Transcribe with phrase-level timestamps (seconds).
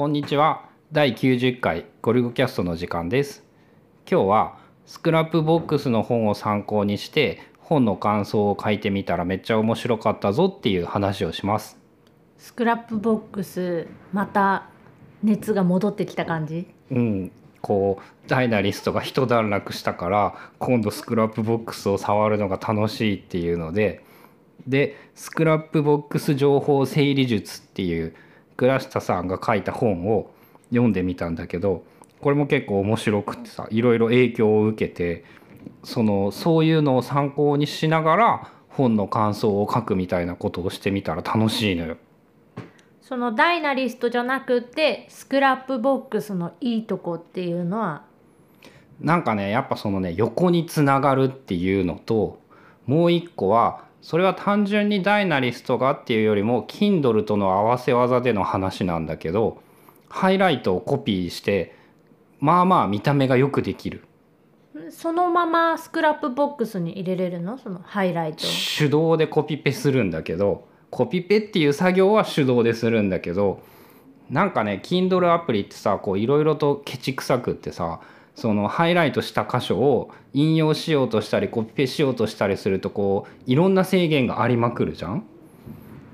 [0.00, 0.64] こんにちは。
[0.92, 3.44] 第90回ゴルゴキャストの時間です。
[4.10, 11.78] 今日は Scrapboxの本を参考にして本の感想を書いてみたらめっちゃ面白かったぞっていう話をします。
[12.38, 14.70] スクラップボックスまた
[15.22, 16.66] 熱が戻ってきた感じ？
[16.90, 17.32] うん。
[17.60, 24.02] こう Dynalist が一段落したから今度 Scrapboxを触るのが楽しいっていうので。
[24.66, 28.14] で Scrapbox情報整理術っていう
[28.60, 30.30] 倉下さんが書いた本を
[30.68, 31.82] 読んでみたんだけど
[32.20, 35.24] これも結構面白くてさいろいろ影響を受けて
[35.82, 41.96] そのそういうのを参考にしながら本の感想を書くみたいなことをしてみたら楽しいのよ。
[43.00, 48.02] そのダイナリストじゃなくてスクラップボックスのいいとこっていうのは？
[49.00, 52.38] なんかねやっぱそのね横につながるっていうのと
[52.84, 59.62] もう一個はそれは単純にダイナリストがっていうよりも Kindle との合わせ技での話なんだけど
[60.08, 61.76] ハイライトをコピーして
[62.38, 64.04] まあまあ見た目がよくできる。
[64.90, 67.58] そのままスクラップボックスに入れれるの？
[67.58, 68.44] そのハイライト
[68.78, 73.60] 手動でコピペするんだけどコピペっていう作業は手動でするんだけど
[74.30, 78.00] なんかね Kindle アプリってさこういろいろとケチくさくってさ
[78.34, 85.24] そのハイライトした箇所を引用しようとしたりコピペしようとしたりするとこういろんな制限がありまくるじゃん。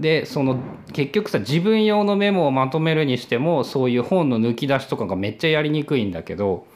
[0.00, 0.58] でその
[0.92, 6.66] 結局さ自分用のメモをまとめるにしてもそういう本の抜き出しとかがめっちゃやりにくいんだけど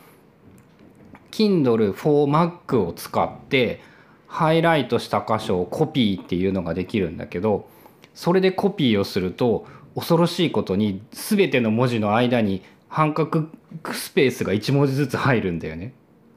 [1.30, 3.82] Kindle for Mac を使って
[4.27, 7.69] ハイライトした箇所をコピーっていうのができるんだけど
[8.14, 13.46] それでコピーをすると恐ろしいことに全ての文字の間に半角
[13.92, 15.94] スペースが1文字ずつ入るんだよね。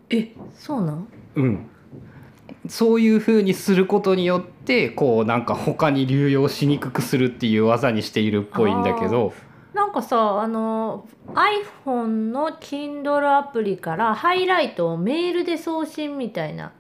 [0.10, 1.08] えそうなん？
[1.36, 1.70] うん、
[2.68, 9.34] そういう風にすることによってこうなんか他に流用しにくくするっていう技にしているっぽいんだけど。
[9.74, 16.72] なんかさあの iPhone の Kindle アプリからハイライトをメールで送信みたいな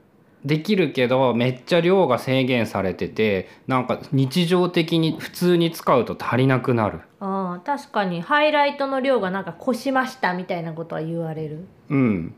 [0.46, 7.00] できるけどめっちゃ量が制限されててなんか日常的に普通に使うと足りなくなる。
[7.20, 8.22] あー確かに。
[8.22, 11.66] ハイライトの量がなんか越しましたみたいなことは言われる。
[11.90, 12.36] うん、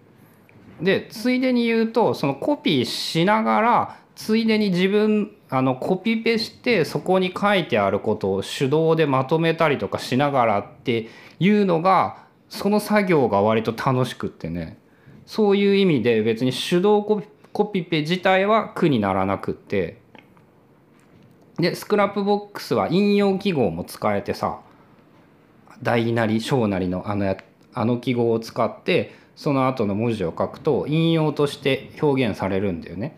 [0.82, 12.18] でついでに言うとそのコピーしながらついでに自分あのコピペしてそこに書いてあることを手動でまとめたりとかしながらっていうのが
[12.50, 14.78] その作業が割と楽しくってね。
[15.26, 20.02] そういう意味で別に手動コピコピペ自体は苦にならなくって
[21.58, 24.60] でスクラップボックスは引用記号も使えてさ
[25.82, 27.38] 大なり小なりのあのや
[27.74, 33.18] あの記号を使ってその後の文字を書くと引用として表現されるんだよね。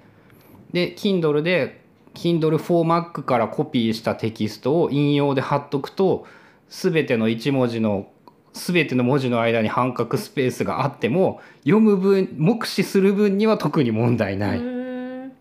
[0.72, 1.84] で Kindle で
[2.14, 6.28] Kindle for Mac からコピーしたテキストを引用で貼っとくと
[6.70, 8.08] 全ての1文字の
[8.58, 14.60] 全ての文字の間に半角スペースがあっても読む分目視する分には特に問題ない。
[14.60, 15.34] う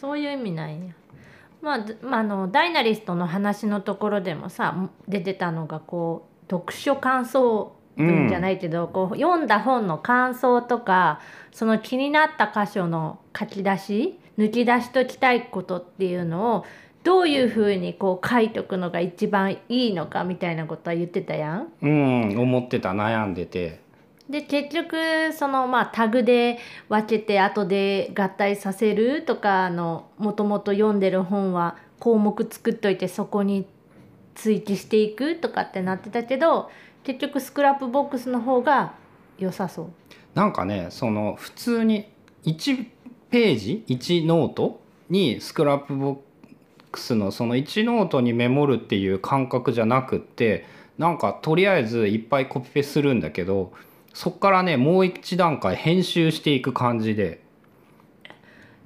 [0.00, 0.94] そういう意味なんや。
[1.60, 11.20] まあ、ずまあ、あのダイナリストの話のところでもさ出てたのがこう読書感想文じゃないけど、こう読んだ本の感想とか
[11.50, 16.64] その気になった箇所の書き出し抜き出しときたいことっていうのを
[17.08, 21.72] どういうふうにこう書いとくのが一番いいのかみたいなことは言ってたやん？
[21.80, 23.80] うん思ってた悩んでて
[24.28, 26.58] で結局そのまあタグで
[26.90, 33.64] 分けて後で合体させるとかあのもともと読んでる本は項目作っといてそこに
[34.34, 36.70] 追記していくとかってなってたけど
[37.04, 38.92] 結局 Scrapboxの方が
[39.38, 39.86] 良さそう。
[40.34, 42.12] なんかねその普通に
[42.44, 42.84] 1
[43.30, 46.16] ページ1ノートに Scrapbox
[47.14, 50.66] のその1ノートにメモるっていう感覚じゃなくって
[50.96, 53.72] なんかとりあえずいっぱいコピペするんだけど
[54.14, 57.42] そっからねもう一段階編集していく感じで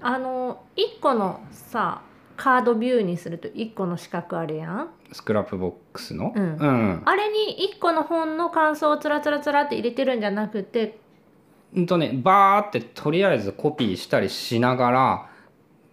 [0.00, 2.02] あの1個のさ
[2.36, 4.88] カードビューにすると1個の四角あるやん。
[5.12, 6.32] スクラップボックスの？
[6.34, 10.98] うんうんあれに1個の本の感想をつらつらつらって入れてるんじゃなくて
[11.76, 15.30] うんとねバーってとりあえずコピーしたりしながら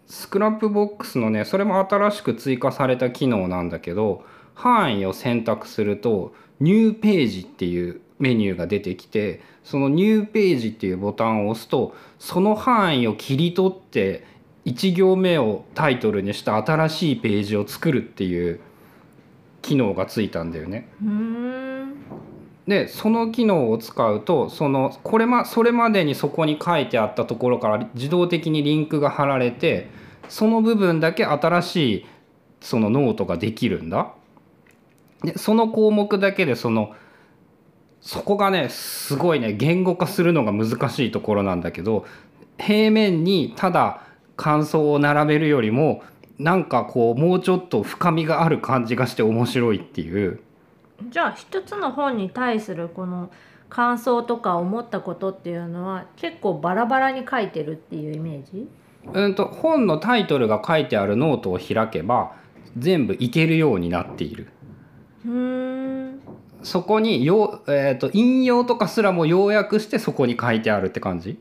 [0.10, 4.24] スクラップボックスのねそれも新しく追加された機能なんだけど
[4.56, 14.26] 範囲を選択すると New Pageっていうメニューが出てきてその New Pageっていうボタンを押すとその範囲を切り取って
[14.66, 18.60] 1行目をタイトルにした新しいページを作るっていう
[19.62, 20.90] 機能がついたんだよね。
[22.70, 29.90] でその機能を使うとそのこれまそれまでにそこに書いてあったところから自動的にリンクが貼られて
[30.30, 32.06] その部分だけ新しい
[32.62, 34.14] そのノートができるんだ。
[35.24, 36.94] でその項目だけでその
[38.02, 42.06] そこがねすごいね言語化するのが難しいところなんだけど
[42.60, 44.04] 平面にただ
[44.38, 46.04] 感想を並べるよりも
[46.38, 50.40] なんかこうもうちょっと深みがある感じがして面白いっていう
[51.10, 53.32] じゃあ一つの本に対するこの
[53.70, 58.68] 感想とか思ったことっていうのは結構バラバラに書いてるっていうイメージ？
[59.14, 62.34] うんと本のタイトルが書いてあるノートを開けば
[62.78, 64.50] 全部いけるようになっている。
[65.26, 66.22] うーん。
[66.64, 71.40] そこによ、えー、と引用とかすらも要約してそこに書いてあるって感じ？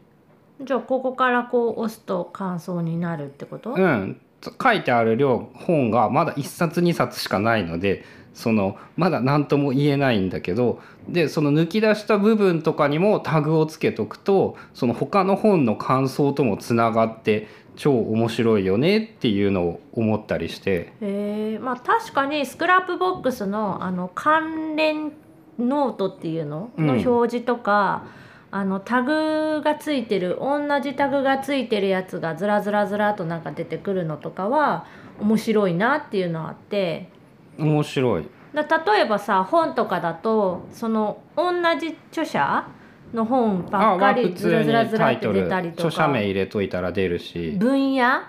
[0.61, 4.20] じゃあここからこう押すと感想になるってこと、うん。
[4.62, 8.04] 書いてある量本がまだ1冊2冊しかないので
[8.34, 20.92] そのまだ何とも言えないんだけどでその抜き出した部分とかにもタグをつけとくとその他の本の感想ともつながって超面白いよねっていうのを思ったりして。
[21.00, 25.12] へえまあ確かにスクラップボックスのあの関連
[25.58, 26.70] ノートっていうの？
[26.76, 26.86] うん。
[26.86, 28.04] の表示とか、
[28.50, 34.86] あのタグがついてる同じタグがついてるやつがずらずらずらとなんか出てくるのとかは
[35.20, 37.10] 面白いなっていうのはあって
[37.58, 38.28] 面白い。
[38.55, 42.66] だ例えばさ本とかだとその同じ著者
[43.12, 48.22] の本ばっかありずらずらずらって出たりと著者名か入れといたら出るし分野？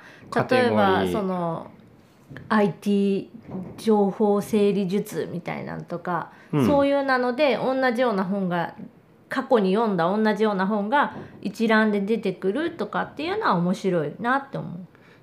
[0.49, 1.71] 例えばーその
[2.49, 3.29] IT
[3.77, 8.73] 情報整理術みたいなのとか、うんそういうなので同じような本が
[9.29, 14.79] 過去に読んだ同じような本が一覧で出てくるとかっていうのは面白いなって思う。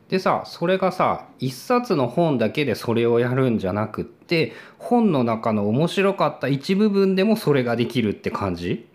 [0.09, 8.87] でさそれがさ一冊の本だけでそれをやるんじゃなくって本の中の面白かった一部分でもそれができるって感じ？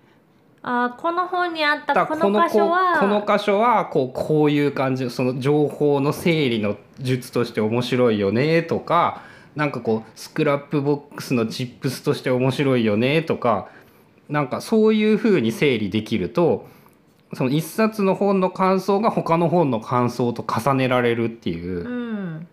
[0.63, 9.23] あーこの本にあっただこの箇所はこの箇所はこうこういう感じその情報の整理の術として面白いよねとか
[9.55, 13.69] なんかこうスクラップボックスのチップスとして面白いよねとか
[14.29, 16.67] なんかそういうふうに整理できると
[17.33, 21.85] その一冊の本の感想が他の本の感想と重ねられるっていう。
[21.85, 22.47] うん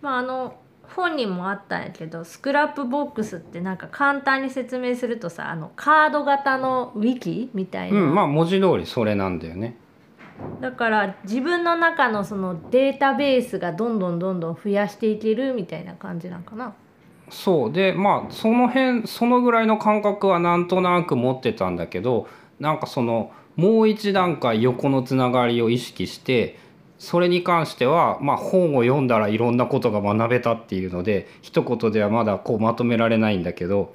[0.00, 0.54] まああの
[0.94, 9.76] 本にもあったんやけど Scrapboxってなんか簡単に説明するとさあのカード型のウィキみたいな、うん、まあ文字通りそれなんだよね。
[10.60, 16.74] だから自分の中のそのデータベースがどんどんどんどん増やしていけるみたいな感じなんかな。
[17.28, 22.26] そうでまあその辺そのぐらいの感覚はなんとなく持ってたんだけど
[22.58, 23.30] なんかその
[23.60, 26.58] もう一段階横のつながりを意識して
[26.98, 33.94] それに関しては、まあ、本を読んだらいろんなことが学べたっていうので一言ではまだこうまとめられないんだけど、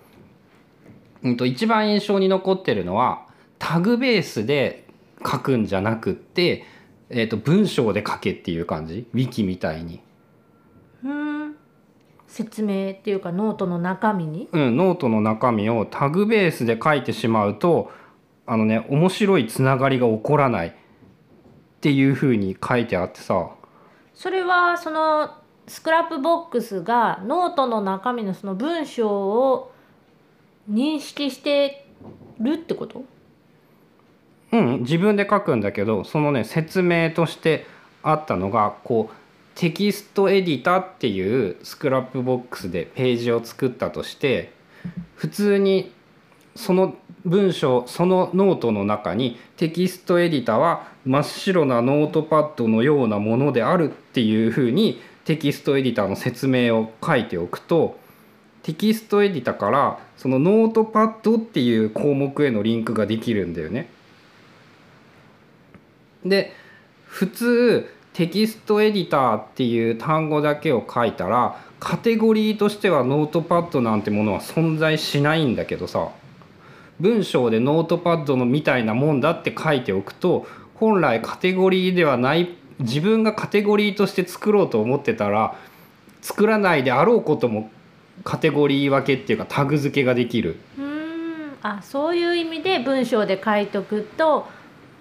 [1.24, 3.26] うん、と一番印象に残ってるのは
[3.58, 4.86] タグベースで
[5.26, 6.64] 書くんじゃなくって、
[7.10, 9.08] えー、と文章で書けっていう感じ？
[9.14, 10.02] ウィキみたいに。
[11.04, 11.56] うん。
[12.28, 14.50] 説明っていうかノートの中身に？
[14.52, 17.92] うん、ノートの中身をタグベースで書いてしまうと
[18.46, 20.72] あのね面白いつながりが起こらないっ
[21.82, 23.50] ていうふうに書いてあってさ。
[24.14, 25.30] それはその
[25.68, 29.72] Scrapbox がノートの中身のその文章を
[30.70, 31.88] 認識して
[32.40, 33.04] るってこと？
[34.52, 37.66] うん自分で書くんだけどそのね説明として
[38.04, 39.16] あったのがこう
[39.56, 44.54] テキストエディタっていう Scrapbox でページを作ったとして
[45.16, 45.92] 普通に
[46.56, 57.98] その文章そのノートの中にテキストエディタは真っ白なノートパッドのようなものであるっていうふうにテキストエディターの説明を書いておくと
[58.64, 63.90] テキストエディタからそのノートパッドっていう項目へのリンクができるんだよね。
[66.26, 66.52] で
[67.06, 76.10] 普通テキストエディターっていう単語だけを書いたらカテゴリーとしてはノートパッドなんてものは存在しないんだけどさ
[77.00, 85.56] 文章でノートパッドのみたいなもんだって書いておくと本来カテゴリーではない自分がカテゴリーとして作ろうと思ってたら
[86.22, 87.70] 作らないであろうことも
[88.24, 90.58] カテゴリー分けっていうかタグ付けができる。
[90.78, 90.96] うん
[91.62, 94.48] あそういう意味で文章で書いとくと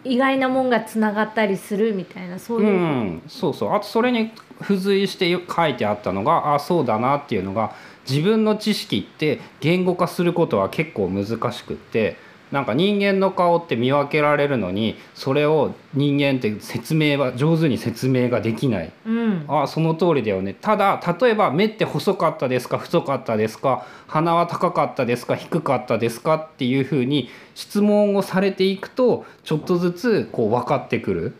[0.04, 2.64] 意外なもんがつながったりするみたいなそうう。
[2.64, 3.75] いう、ん、そうそう。
[3.75, 4.30] あとそれに
[4.61, 7.75] 付随して書いてあったのがあそうだなっていうのが
[8.08, 12.16] 自分の知識って言語化することは結構難しくって
[12.54, 18.92] なんか人間の顔って見分けられるのにそれを人間って説明は上手に説明ができない。
[19.04, 19.44] うん。
[19.49, 20.54] あその通りだよね。
[20.54, 31.34] ただ例えば目って細かったですか太かったですか鼻は高かったですか低かったですかっていうふうに質問をされていくとちょっとずつこう分かってくる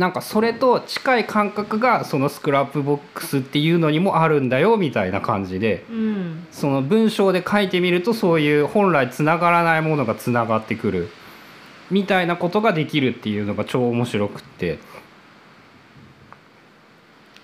[0.00, 6.46] なんかそれと近い感覚がそのスクラップボックスっていうのにもあるんだよみたいな感じでうん。
[6.50, 11.10] その文章で書いてみるとそういう本来つながらないものがつながってくる
[11.90, 14.78] みたいなことができるっていうのが超面白くって。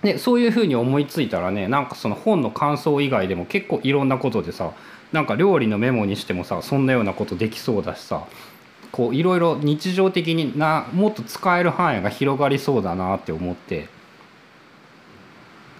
[0.00, 4.72] でそういうふうに思いついたらねなんかその本の感想以外でも結構いろんなことでさ
[5.12, 8.26] なんか料理のメモにしてもさそんなようなことできそうだしさ
[8.96, 13.88] こういろいろ日常的になもっと使える範囲が広がりそうだなって思って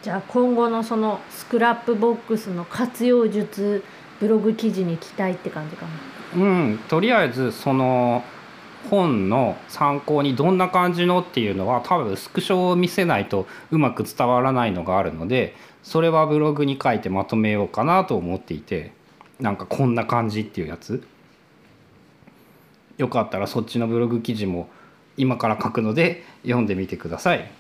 [0.03, 3.83] じゃあ今後のその Scrapbox の活用術
[4.21, 5.93] ブログ記事に期待って感じかな。
[6.35, 8.23] うんとりあえずその
[8.91, 18.93] 本の参考にどんな感じのっていうのは多分スクショを見せないとうまく伝わらないのがあるのでそれはブログに書いてまとめようかなと思っていて
[19.41, 21.03] なんかこんな感じっていうやつ
[22.99, 24.69] よかったらそっちのブログ記事も
[25.17, 27.51] 今から書くので読んでみてください。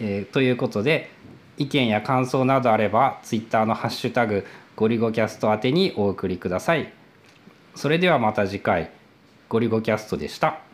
[0.00, 1.10] えーということで
[1.58, 6.92] 意見や感想などあれば Twitter の「ハッシュタグゴリゴキャスト」宛てにお送りください。
[7.74, 8.90] それではまた次回
[9.48, 10.71] ゴリゴキャストでした。